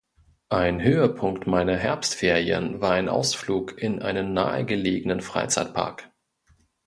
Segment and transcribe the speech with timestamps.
[0.49, 6.09] Ein Höhepunkt meiner Herbstferien war ein Ausflug in einen nahegelegenen Freizeitpark.